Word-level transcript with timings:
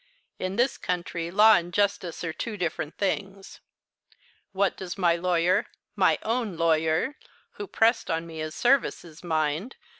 In 0.39 0.55
this 0.55 0.79
country 0.79 1.29
law 1.29 1.53
and 1.57 1.71
justice 1.71 2.23
are 2.23 2.33
two 2.33 2.57
different 2.57 2.97
things. 2.97 3.59
What 4.51 4.75
does 4.75 4.97
my 4.97 5.15
lawyer 5.15 5.67
my 5.95 6.17
own 6.23 6.57
lawyer, 6.57 7.17
who 7.51 7.67
pressed 7.67 8.09
on 8.09 8.25
me 8.25 8.39
his 8.39 8.55
services, 8.55 9.23
mind! 9.23 9.75